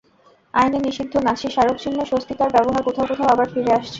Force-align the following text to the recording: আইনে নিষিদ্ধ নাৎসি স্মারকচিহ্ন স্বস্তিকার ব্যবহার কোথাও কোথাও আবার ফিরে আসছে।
আইনে 0.53 0.79
নিষিদ্ধ 0.81 1.13
নাৎসি 1.27 1.47
স্মারকচিহ্ন 1.49 1.99
স্বস্তিকার 2.11 2.53
ব্যবহার 2.55 2.81
কোথাও 2.87 3.09
কোথাও 3.11 3.31
আবার 3.33 3.47
ফিরে 3.53 3.71
আসছে। 3.71 3.89